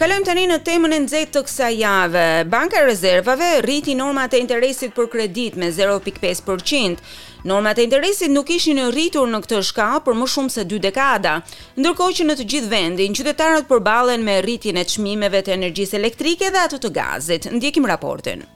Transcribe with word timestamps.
Kalojm 0.00 0.22
tani 0.24 0.46
në 0.48 0.54
temën 0.64 0.94
e 0.96 0.98
nxehtë 1.04 1.32
të 1.34 1.40
kësaj 1.44 1.74
jave. 1.76 2.22
Banka 2.48 2.78
e 2.80 2.86
rezervave 2.88 3.50
rriti 3.66 3.92
normat 3.92 4.32
e 4.32 4.38
interesit 4.40 4.94
për 4.96 5.10
kredit 5.12 5.58
me 5.60 5.66
0.5%. 5.76 7.04
Normat 7.44 7.76
e 7.76 7.84
interesit 7.84 8.32
nuk 8.32 8.48
ishin 8.56 8.80
rritur 8.94 9.28
në 9.28 9.42
këtë 9.44 9.58
shkallë 9.68 10.00
për 10.08 10.16
më 10.22 10.28
shumë 10.38 10.54
se 10.56 10.64
2 10.72 10.78
dekada, 10.86 11.34
ndërkohë 11.76 12.16
që 12.22 12.26
në 12.30 12.36
të 12.40 12.46
gjithë 12.54 12.70
vendin 12.72 13.18
qytetarët 13.20 13.68
përballen 13.68 14.24
me 14.24 14.38
rritjen 14.46 14.80
e 14.80 14.86
çmimeve 14.94 15.44
të 15.44 15.52
energjisë 15.58 16.00
elektrike 16.00 16.48
dhe 16.56 16.64
ato 16.64 16.80
të 16.80 16.92
gazit. 16.96 17.50
Ndjekim 17.58 17.90
raportin. 17.92 18.46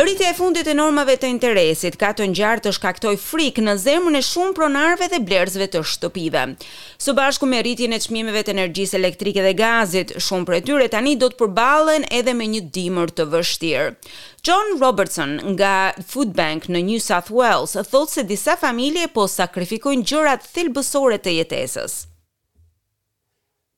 Rritja 0.00 0.30
e 0.30 0.34
fundit 0.34 0.64
e 0.64 0.72
normave 0.72 1.12
të 1.20 1.28
interesit 1.28 1.98
ka 2.00 2.08
të 2.16 2.24
ngjarë 2.32 2.62
të 2.64 2.70
shkaktoj 2.72 3.10
frikë 3.20 3.64
në 3.66 3.72
zemrën 3.82 4.14
e 4.16 4.22
shumë 4.24 4.54
pronarëve 4.56 5.08
dhe 5.12 5.18
blerësve 5.28 5.66
të 5.74 5.82
shtëpive. 5.92 6.44
Së 6.96 7.12
bashku 7.18 7.48
me 7.50 7.58
rritjen 7.60 7.92
e 7.92 7.98
çmimeve 8.00 8.40
të 8.46 8.54
energjisë 8.54 8.96
elektrike 8.96 9.44
dhe 9.44 9.50
gazit, 9.58 10.14
shumë 10.24 10.48
prej 10.48 10.62
tyre 10.70 10.86
tani 10.94 11.12
do 11.20 11.28
të 11.28 11.36
përballen 11.42 12.08
edhe 12.20 12.32
me 12.38 12.48
një 12.54 12.62
dimër 12.78 13.12
të 13.18 13.28
vështirë. 13.34 13.92
John 14.48 14.72
Robertson 14.80 15.36
nga 15.52 15.74
Food 16.14 16.32
Bank 16.40 16.70
në 16.72 16.84
New 16.88 17.04
South 17.10 17.28
Wales 17.36 17.76
thotë 17.76 18.14
se 18.14 18.24
disa 18.32 18.56
familje 18.64 19.04
po 19.18 19.28
sakrifikojnë 19.34 20.08
gjërat 20.14 20.48
thelbësore 20.56 21.20
të 21.26 21.36
jetesës. 21.42 22.00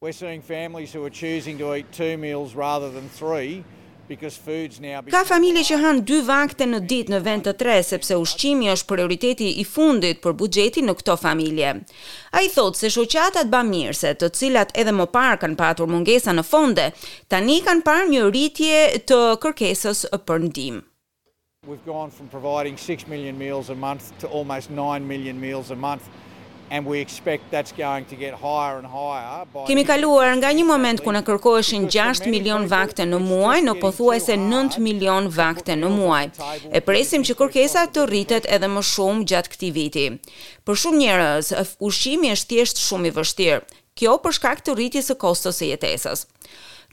We're 0.01 0.15
seeing 0.23 0.45
families 0.55 0.95
who 0.95 1.03
are 1.03 1.15
choosing 1.25 1.59
to 1.59 1.75
eat 1.75 1.91
two 1.91 2.15
meals 2.17 2.55
rather 2.55 2.93
than 2.99 3.11
three. 3.19 3.65
Ka 5.11 5.23
familje 5.27 5.63
që 5.71 5.77
hanë 5.83 6.03
dy 6.11 6.17
vakte 6.27 6.67
në 6.69 6.81
ditë 6.91 7.13
në 7.15 7.19
vend 7.25 7.45
të 7.47 7.53
tre, 7.61 7.77
sepse 7.87 8.17
ushqimi 8.19 8.67
është 8.73 8.89
prioriteti 8.91 9.51
i 9.63 9.65
fundit 9.69 10.19
për 10.25 10.35
bugjeti 10.41 10.83
në 10.83 10.95
këto 10.99 11.15
familje. 11.23 11.71
A 12.37 12.43
i 12.43 12.51
thotë 12.51 12.81
se 12.83 12.91
shoqatat 12.97 13.53
ba 13.53 13.61
mirëse, 13.69 14.11
të 14.21 14.31
cilat 14.41 14.75
edhe 14.83 14.93
më 14.99 15.07
parë 15.15 15.39
kanë 15.45 15.59
patur 15.61 15.91
mungesa 15.93 16.35
në 16.35 16.45
fonde, 16.51 16.89
tani 17.31 17.61
kanë 17.67 17.87
parë 17.87 18.11
një 18.11 18.25
rritje 18.27 18.83
të 19.11 19.21
kërkesës 19.45 20.07
për 20.27 20.45
ndimë. 20.49 20.83
We've 21.65 21.87
gone 21.87 22.11
from 22.11 22.27
providing 22.27 22.75
6 22.77 23.07
million 23.07 23.39
meals 23.39 23.71
a 23.71 23.75
month 23.87 24.11
to 24.19 24.27
almost 24.27 24.69
9 24.71 25.07
million 25.07 25.39
meals 25.41 25.71
a 25.71 25.77
month 25.77 26.11
and 26.73 26.87
we 26.87 26.97
expect 27.07 27.43
that's 27.55 27.71
going 27.87 28.05
to 28.13 28.17
get 28.25 28.33
higher 28.47 28.75
and 28.81 28.87
higher 28.99 29.37
by 29.55 29.61
Kemi 29.69 29.85
kaluar 29.91 30.29
nga 30.41 30.51
një 30.59 30.65
moment 30.73 30.99
ku 31.05 31.11
na 31.13 31.21
kërkoheshin 31.29 31.85
6 31.93 32.27
milion 32.35 32.65
vakte 32.75 33.05
në 33.07 33.19
muaj, 33.21 33.59
në 33.69 33.73
pothuajse 33.83 34.35
9 34.41 34.79
milion 34.87 35.25
vakte 35.41 35.77
në 35.83 35.89
muaj. 35.97 36.23
E 36.77 36.79
presim 36.89 37.21
që 37.29 37.37
kërkesa 37.43 37.85
të 37.95 38.07
rritet 38.13 38.45
edhe 38.55 38.69
më 38.75 38.83
shumë 38.93 39.27
gjatë 39.33 39.53
këtij 39.55 39.73
viti. 39.77 40.07
Për 40.67 40.75
shumë 40.83 41.01
njerëz, 41.05 41.47
ushqimi 41.89 42.33
është 42.35 42.51
thjesht 42.55 42.83
shumë 42.87 43.11
i 43.13 43.17
vështirë. 43.21 43.63
Kjo 43.99 44.13
për 44.25 44.33
shkak 44.39 44.61
të 44.65 44.77
rritjes 44.79 45.11
së 45.11 45.15
kostos 45.23 45.61
së 45.61 45.69
jetesës. 45.75 46.25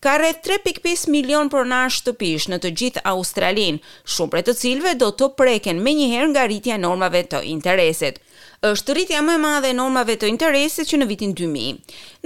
Ka 0.03 0.14
rreth 0.19 0.43
3.5 0.47 1.08
milion 1.16 1.47
pronar 1.52 1.88
shtëpish 1.91 2.45
në 2.52 2.58
të 2.64 2.69
gjithë 2.80 3.02
Australinë, 3.14 3.80
shumë 4.11 4.31
prej 4.36 4.43
të 4.47 4.53
cilve 4.61 4.91
do 4.99 5.08
të 5.16 5.31
preken 5.39 5.80
me 5.83 5.91
njëherë 5.97 6.30
nga 6.33 6.43
rritja 6.49 6.75
normave 6.80 7.23
të 7.31 7.39
interesit 7.55 8.19
është 8.67 8.91
rritja 8.93 9.19
më 9.23 9.33
e 9.38 9.39
madhe 9.39 9.69
e 9.71 9.73
normave 9.75 10.17
të 10.19 10.27
interesit 10.27 10.89
që 10.91 10.97
në 10.99 11.05
vitin 11.07 11.31
2000. 11.39 11.77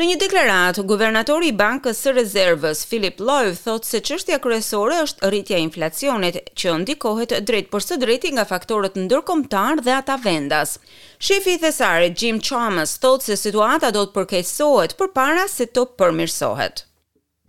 Në 0.01 0.07
një 0.09 0.15
deklaratë, 0.23 0.83
guvernatori 0.89 1.51
i 1.51 1.53
Bankës 1.59 1.99
së 2.01 2.13
Rezervës, 2.17 2.81
Philip 2.89 3.19
Lowe, 3.21 3.51
thotë 3.53 3.85
se 3.89 4.01
çështja 4.09 4.39
kryesore 4.41 4.97
është 5.05 5.29
rritja 5.29 5.59
e 5.59 5.61
inflacionit, 5.67 6.39
që 6.57 6.73
ndikohet 6.81 7.35
drejt 7.45 7.69
për 7.73 7.85
së 7.85 7.99
drejti 8.01 8.33
nga 8.33 8.47
faktorët 8.49 8.97
ndërkombëtar 9.03 9.83
dhe 9.85 9.93
ata 9.99 10.17
vendas. 10.25 10.79
Shefi 11.21 11.53
i 11.53 11.61
Thesarit, 11.61 12.17
Jim 12.17 12.41
Chalmers, 12.41 12.97
thotë 13.03 13.29
se 13.29 13.37
situata 13.43 13.93
do 13.93 14.07
të 14.09 14.17
përkeqësohet 14.17 14.97
përpara 15.03 15.45
se 15.53 15.69
të 15.69 15.85
përmirësohet. 16.01 16.87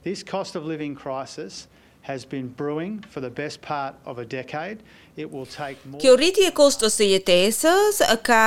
This 0.05 0.21
cost 0.22 0.61
of 0.61 0.69
living 0.75 0.93
crisis 0.93 1.65
has 2.04 2.25
been 2.26 2.48
brewing 2.48 3.03
for 3.10 3.20
the 3.20 3.31
best 3.31 3.60
part 3.62 3.94
of 4.04 4.19
a 4.19 4.25
decade. 4.26 4.78
It 5.16 5.31
will 5.32 5.47
take 5.47 5.76
more 5.87 6.00
Kjo 6.00 6.15
rriti 6.20 6.44
e 6.47 6.50
kostos 6.59 6.98
së 7.00 7.06
jetesës 7.15 8.03
ka 8.26 8.42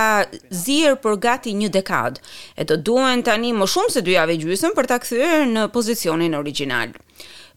zier 0.64 0.94
për 1.02 1.18
gati 1.26 1.56
një 1.62 1.72
dekad, 1.80 2.22
e 2.56 2.68
të 2.70 2.78
duen 2.90 3.26
tani 3.28 3.54
më 3.58 3.70
shumë 3.74 3.96
se 3.98 4.06
dy 4.06 4.14
javë 4.18 4.38
gjysmë 4.46 4.74
për 4.78 4.92
ta 4.94 5.00
kthyer 5.04 5.48
në 5.56 5.68
pozicionin 5.80 6.38
origjinal. 6.42 6.94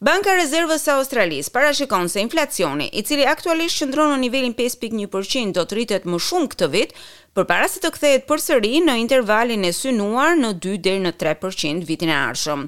Banka 0.01 0.33
Rezervës 0.33 0.87
së 0.89 0.93
Australisë 0.97 1.51
parashikon 1.53 2.07
se 2.09 2.23
inflacioni, 2.25 2.87
i 2.97 3.03
cili 3.05 3.27
aktualisht 3.29 3.83
qëndron 3.83 4.15
në 4.15 4.21
nivelin 4.23 4.55
5.1%, 4.57 5.51
do 5.53 5.61
të 5.69 5.77
rritet 5.77 6.07
më 6.09 6.21
shumë 6.27 6.47
këtë 6.55 6.69
vit, 6.73 6.95
përpara 7.37 7.67
se 7.69 7.83
të 7.83 7.91
kthehet 7.99 8.23
përsëri 8.31 8.71
në 8.87 8.95
intervalin 9.03 9.67
e 9.69 9.73
synuar 9.77 10.39
në 10.41 10.55
2 10.67 10.71
deri 10.87 11.03
në 11.05 11.11
3% 11.21 11.85
vitin 11.91 12.09
e 12.09 12.15
ardhshëm. 12.31 12.63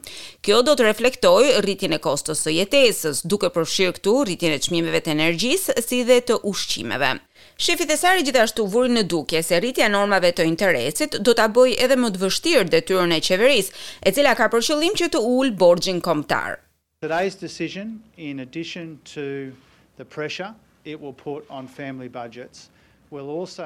Kjo 0.45 0.59
do 0.69 0.75
të 0.77 0.85
reflektojë 0.91 1.57
rritjen 1.65 1.97
e 1.97 1.99
kostos 2.05 2.45
së 2.45 2.53
jetesës, 2.59 3.23
duke 3.33 3.49
përfshirë 3.57 3.95
këtu 3.97 4.15
rritjen 4.29 4.53
e 4.53 4.59
çmimeve 4.67 5.01
të 5.07 5.15
energjisë 5.17 5.77
si 5.89 6.03
dhe 6.11 6.19
të 6.29 6.37
ushqimeve. 6.53 7.15
Shefi 7.57 7.87
Thesari 7.89 8.27
gjithashtu 8.29 8.67
vuri 8.77 8.93
në 8.99 9.07
dukje 9.15 9.41
se 9.43 9.63
rritja 9.65 9.87
e 9.89 9.95
normave 9.97 10.35
të 10.37 10.45
interesit 10.53 11.17
do 11.17 11.33
ta 11.33 11.49
bëjë 11.49 11.81
edhe 11.89 11.97
më 12.05 12.13
të 12.13 12.21
vështirë 12.27 12.69
detyrën 12.77 13.17
e 13.17 13.23
qeverisë, 13.31 13.79
e 14.05 14.13
cila 14.19 14.37
ka 14.43 14.51
për 14.53 14.69
qëllim 14.69 15.01
që 15.01 15.09
të 15.17 15.25
ul 15.33 15.55
borxhin 15.65 16.05
kombëtar. 16.05 16.61
Today's 17.03 17.35
decision, 17.35 18.01
in 18.17 18.39
addition 18.39 19.01
to 19.07 19.53
the 19.97 20.05
pressure 20.05 20.55
it 20.85 21.01
will 21.01 21.13
put 21.13 21.45
on 21.51 21.67
family 21.67 22.07
budgets, 22.07 22.71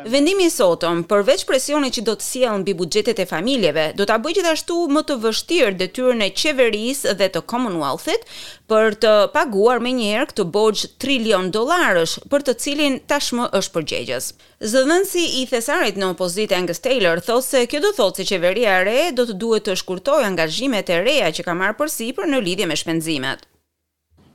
Vendimi 0.06 0.46
i 0.48 0.50
sotëm, 0.50 1.04
përveç 1.06 1.44
presionit 1.46 1.94
që 1.94 2.02
do 2.08 2.12
të 2.18 2.24
sjellë 2.26 2.60
mbi 2.64 2.72
buxhetet 2.74 3.20
e 3.22 3.26
familjeve, 3.30 3.84
do 3.94 4.02
ta 4.10 4.16
bëjë 4.18 4.40
gjithashtu 4.40 4.78
më 4.96 5.02
të 5.06 5.16
vështirë 5.22 5.76
detyrën 5.82 6.24
e 6.24 6.26
qeverisë 6.40 7.12
dhe 7.20 7.28
të 7.36 7.42
Commonwealth-it 7.52 8.24
për 8.72 8.96
të 9.04 9.12
paguar 9.36 9.78
më 9.86 9.92
njëherë 10.00 10.28
këtë 10.32 10.46
borxh 10.56 10.82
trilion 11.04 11.52
dollarësh, 11.54 12.16
për 12.32 12.46
të 12.48 12.54
cilin 12.64 12.98
tashmë 13.12 13.46
është 13.60 13.74
përgjegjës. 13.76 14.26
Zëdhënësi 14.72 15.22
i 15.42 15.46
thesarit 15.52 16.02
në 16.02 16.10
opozitë 16.16 16.58
Angus 16.58 16.82
Taylor 16.82 17.22
thotë 17.28 17.48
se 17.52 17.62
kjo 17.70 17.82
do 17.86 17.94
thotë 18.00 18.24
se 18.24 18.28
qeveria 18.32 18.74
e 18.80 18.82
re 18.90 18.98
do 19.20 19.28
të 19.30 19.38
duhet 19.44 19.68
të 19.70 19.78
shkurtojë 19.84 20.26
angazhimet 20.32 20.90
e 20.90 20.98
reja 21.06 21.30
që 21.38 21.46
ka 21.46 21.54
marrë 21.62 21.78
përsipër 21.84 22.26
në 22.34 22.42
lidhje 22.48 22.66
me 22.72 22.80
shpenzimet. 22.82 23.46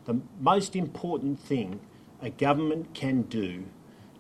The 0.08 0.16
most 0.52 0.80
important 0.86 1.38
thing 1.52 1.80
a 2.24 2.32
government 2.46 2.88
can 2.96 3.24
do 3.38 3.50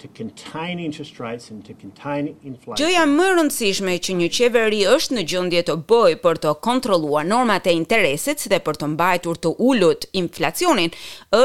to 0.01 0.07
contain 0.19 0.79
interest 0.79 1.19
rates 1.19 1.51
and 1.51 1.62
to 1.66 1.73
contain 1.81 2.23
inflation. 2.50 2.79
Jo 2.81 2.88
ja 2.91 3.03
më 3.09 3.28
rëndësishme 3.38 3.94
që 4.07 4.16
një 4.22 4.29
qeveri 4.38 4.79
është 4.95 5.17
në 5.17 5.25
gjendje 5.34 5.63
të 5.69 5.75
bëjë 5.91 6.19
për 6.25 6.39
të 6.45 6.53
kontrolluar 6.67 7.25
normat 7.31 7.69
e 7.69 7.75
interesit 7.81 8.47
dhe 8.51 8.59
për 8.66 8.79
të 8.81 8.90
mbajtur 8.95 9.40
të 9.45 9.53
ulët 9.69 10.07
inflacionin 10.23 10.94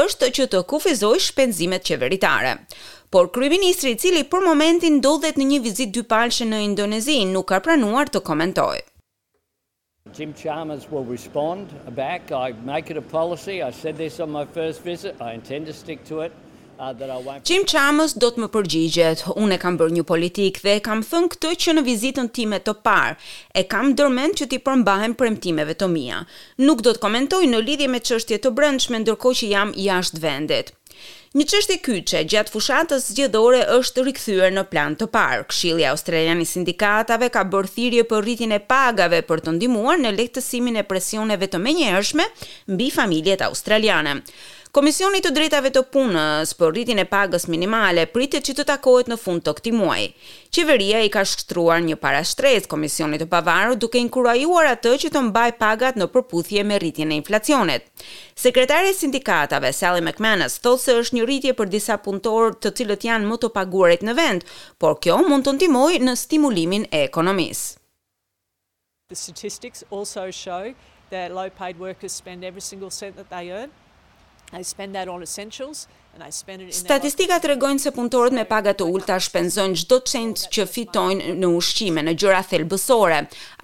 është 0.01 0.31
që 0.39 0.49
të 0.55 0.63
kufizojë 0.73 1.23
shpenzimet 1.29 1.85
qeveritare. 1.91 2.55
Por 3.13 3.29
kryeministri 3.35 3.93
i 3.95 3.99
cili 4.01 4.25
për 4.31 4.43
momentin 4.49 4.97
ndodhet 4.99 5.37
në 5.39 5.49
një 5.51 5.61
vizitë 5.67 5.97
dypalëshe 6.01 6.49
në 6.51 6.63
Indonezi 6.71 7.21
nuk 7.33 7.47
ka 7.53 7.61
pranuar 7.63 8.09
të 8.11 8.23
komentojë. 8.29 8.83
Jim 10.17 10.31
Chalmers 10.39 10.85
will 10.89 11.03
respond 11.05 11.69
back 11.95 12.31
I 12.31 12.53
make 12.65 12.89
it 12.89 12.95
a 12.97 13.01
policy 13.01 13.61
I 13.61 13.71
said 13.71 13.97
this 13.97 14.19
on 14.23 14.31
my 14.31 14.45
first 14.45 14.81
visit 14.81 15.17
I 15.21 15.33
intend 15.35 15.67
to 15.67 15.73
stick 15.73 16.05
to 16.07 16.21
it 16.23 16.31
Qim 17.49 17.63
qamës 17.71 18.11
do 18.23 18.27
të 18.35 18.41
më 18.43 18.47
përgjigjet, 18.55 19.21
unë 19.43 19.55
e 19.55 19.59
kam 19.63 19.79
bërë 19.79 19.95
një 19.95 20.03
politikë 20.11 20.63
dhe 20.65 20.75
e 20.79 20.83
kam 20.87 21.01
thënë 21.11 21.31
këtë 21.33 21.53
që 21.63 21.73
në 21.77 21.83
vizitën 21.87 22.29
time 22.37 22.59
të 22.67 22.75
parë, 22.87 23.15
e 23.59 23.63
kam 23.73 23.95
dërmen 23.97 24.37
që 24.37 24.49
ti 24.51 24.59
përmbahem 24.67 25.15
për 25.17 25.29
emtimeve 25.31 25.73
të 25.81 25.89
mija. 25.95 26.21
Nuk 26.67 26.85
do 26.85 26.93
të 26.93 27.01
komentoj 27.07 27.41
në 27.49 27.63
lidhje 27.71 27.89
me 27.95 28.03
qështje 28.09 28.41
të 28.45 28.53
brëndshme 28.61 29.01
ndërko 29.07 29.33
që 29.41 29.51
jam 29.55 29.73
jashtë 29.89 30.23
vendet. 30.27 30.73
Një 31.37 31.45
çështje 31.51 31.75
kyçe 31.85 32.21
gjatë 32.31 32.53
fushatës 32.53 33.09
zgjedhore 33.11 33.59
është 33.75 34.05
rikthyer 34.07 34.53
në 34.55 34.63
plan 34.71 34.95
të 34.97 35.09
parë. 35.13 35.43
Këshilli 35.51 35.85
Australian 35.91 36.41
i 36.41 36.47
Sindikatave 36.49 37.29
ka 37.35 37.43
bërë 37.51 37.73
thirrje 37.75 38.07
për 38.09 38.25
rritjen 38.25 38.55
e 38.57 38.61
pagave 38.73 39.21
për 39.29 39.43
të 39.45 39.57
ndihmuar 39.59 40.01
në 40.01 40.15
lehtësimin 40.17 40.81
e 40.81 40.87
presioneve 40.87 41.51
të 41.51 41.61
menjëhershme 41.67 42.25
mbi 42.73 42.89
familjet 42.95 43.45
australiane. 43.49 44.21
Komisioni 44.77 45.21
të 45.23 45.31
drejtave 45.33 45.69
të 45.73 45.81
punës 45.95 46.51
për 46.59 46.73
rritjen 46.73 46.99
e 47.01 47.05
pagës 47.09 47.47
minimale 47.49 48.03
pritet 48.13 48.43
që 48.45 48.53
të 48.59 48.65
takohet 48.67 49.07
në 49.09 49.15
fund 49.17 49.41
të 49.41 49.53
këtij 49.57 49.71
muaji. 49.73 50.09
Qeveria 50.53 50.99
i 51.05 51.09
ka 51.13 51.23
shkruar 51.25 51.79
një 51.85 51.95
parashtres 52.01 52.67
komisionit 52.69 53.23
të 53.23 53.29
pavarur 53.31 53.79
duke 53.79 53.97
inkurajuar 53.97 54.67
atë 54.75 54.93
që 55.03 55.11
të 55.15 55.23
mbajë 55.31 55.55
pagat 55.61 55.97
në 55.97 56.09
përputhje 56.13 56.65
me 56.67 56.77
rritjen 56.83 57.15
e 57.15 57.17
inflacionit. 57.21 57.87
Sekretari 58.37 58.91
i 58.93 58.97
sindikatave 58.99 59.71
Sally 59.73 60.03
McManus 60.05 60.59
thotë 60.61 60.86
se 60.87 60.95
është 61.01 61.17
një 61.19 61.25
rritje 61.29 61.53
për 61.61 61.71
disa 61.75 61.97
punëtorë 62.05 62.53
të 62.65 62.71
cilët 62.79 63.05
janë 63.07 63.29
më 63.29 63.37
të 63.43 63.49
paguarit 63.57 64.05
në 64.07 64.15
vend, 64.19 64.45
por 64.81 64.95
kjo 65.03 65.19
mund 65.29 65.47
të 65.47 65.55
ndimoj 65.57 65.91
në 66.07 66.15
stimulimin 66.25 66.87
e 66.97 67.03
ekonomisë. 67.09 67.75
The 69.11 69.15
statistics 69.19 69.83
also 69.97 70.27
show 70.43 70.71
that 71.11 71.33
low 71.39 71.49
paid 71.61 71.77
workers 71.87 72.13
spend 72.21 72.43
every 72.51 72.63
single 72.71 72.91
cent 73.01 73.15
that 73.19 73.29
they 73.33 73.51
earn 73.57 73.71
I 74.53 74.63
spend 74.63 74.93
that 74.95 75.07
on 75.07 75.21
essentials 75.21 75.87
and 76.13 76.23
I 76.27 76.31
spend 76.31 76.61
it 76.61 76.65
in 76.67 76.71
Statistika 76.73 77.35
tregojnë 77.43 77.81
se 77.83 77.91
punëtorët 77.93 78.31
me 78.35 78.45
paga 78.47 78.71
të 78.79 78.85
ulta 78.89 79.17
shpenzojnë 79.21 79.75
çdo 79.81 79.97
cent 80.07 80.45
që 80.55 80.65
fitojnë 80.71 81.33
në 81.41 81.49
ushqime, 81.57 81.99
në 82.07 82.13
gjëra 82.21 82.39
thelbësore. 82.47 83.17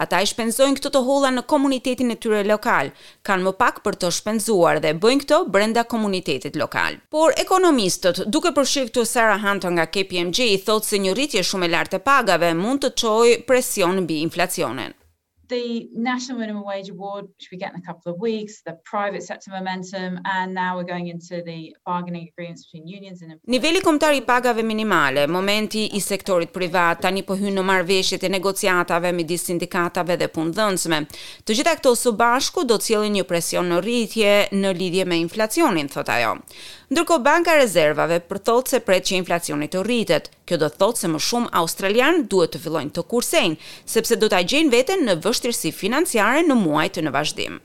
Ata 0.05 0.19
i 0.19 0.27
shpenzojnë 0.29 0.75
këto 0.81 0.91
të 0.97 1.01
holla 1.07 1.31
në 1.31 1.45
komunitetin 1.49 2.11
e 2.13 2.17
tyre 2.25 2.41
lokal. 2.49 2.91
kanë 3.23 3.43
më 3.47 3.53
pak 3.61 3.79
për 3.85 3.95
të 4.01 4.09
shpenzuar 4.17 4.79
dhe 4.83 4.91
bëjnë 4.93 5.23
këto 5.23 5.37
brenda 5.55 5.85
komunitetit 5.93 6.55
lokal. 6.59 6.99
Por 7.09 7.31
ekonomistët, 7.39 8.25
duke 8.27 8.51
përfshirë 8.57 8.89
këtu 8.91 9.05
Sarah 9.13 9.39
Hunt 9.45 9.63
nga 9.77 9.87
KPMG, 9.87 10.51
thotë 10.67 10.87
se 10.91 10.97
një 10.99 11.15
rritje 11.15 11.43
shumë 11.47 11.65
e 11.65 11.71
lartë 11.77 12.01
e 12.01 12.03
pagave 12.11 12.53
mund 12.59 12.83
të 12.83 12.91
çojë 13.03 13.45
presion 13.47 14.03
mbi 14.03 14.19
inflacionin 14.27 14.91
the 15.47 15.89
national 15.93 16.39
minimum 16.39 16.63
wage 16.63 16.89
award 16.89 17.25
should 17.39 17.51
be 17.57 17.63
getting 17.63 17.79
a 17.83 17.85
couple 17.89 18.11
of 18.11 18.17
weeks 18.19 18.53
the 18.69 18.75
private 18.83 19.21
sector 19.23 19.51
momentum 19.51 20.11
and 20.37 20.53
now 20.53 20.71
we're 20.77 20.85
going 20.95 21.07
into 21.15 21.35
the 21.49 21.59
bargaining 21.85 22.29
agreements 22.33 22.65
between 22.69 22.87
unions 22.97 23.19
and 23.21 23.29
employers 23.31 23.51
Niveli 23.63 23.79
kombëtar 23.81 24.13
i 24.13 24.21
pagave 24.21 24.63
minimale 24.63 25.27
momenti 25.27 25.89
i 25.95 25.99
sektorit 25.99 26.49
privat 26.51 27.01
tani 27.01 27.23
po 27.27 27.35
hyn 27.35 27.57
në 27.57 27.63
marrëveshjet 27.69 28.23
e 28.23 28.31
negociatave 28.37 29.11
midis 29.13 29.43
sindikatave 29.49 30.17
dhe 30.21 30.29
punëdhënësve 30.37 31.01
të 31.43 31.59
gjitha 31.59 31.75
këto 31.79 31.93
së 32.03 32.13
bashku 32.23 32.63
do 32.69 32.79
të 32.79 32.87
cilin 32.87 33.17
një 33.17 33.25
presion 33.29 33.67
në 33.73 33.81
rritje 33.87 34.33
në 34.61 34.73
lidhje 34.79 35.05
me 35.11 35.19
inflacionin 35.25 35.91
thot 35.93 36.13
ajo 36.15 36.37
ndërkohë 36.93 37.23
banka 37.27 37.55
rezervave 37.59 38.19
përthot 38.31 38.69
se 38.71 38.79
pret 38.85 39.03
që 39.07 39.17
inflacioni 39.19 39.67
të 39.71 39.81
rritet 39.83 40.31
Kjo 40.49 40.57
do 40.61 40.67
të 40.71 40.77
thotë 40.81 41.01
se 41.01 41.09
më 41.11 41.19
shumë 41.27 41.51
australianë 41.61 42.23
duhet 42.33 42.51
të 42.55 42.61
fillojnë 42.63 42.93
të 42.97 43.03
kursejnë, 43.13 43.59
sepse 43.95 44.19
do 44.23 44.31
të 44.33 44.41
gjejnë 44.53 44.75
veten 44.77 45.05
në 45.09 45.17
vështirësi 45.27 45.75
financiare 45.83 46.45
në 46.51 46.61
muajt 46.65 47.05
në 47.07 47.15
vazhdim. 47.19 47.63